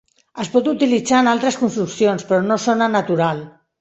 Es 0.43 0.47
pot 0.53 0.69
utilitzar 0.71 1.19
en 1.23 1.29
altres 1.33 1.59
construccions, 1.65 2.25
però 2.33 2.41
no 2.47 2.59
sona 2.65 2.89
"natural". 2.99 3.45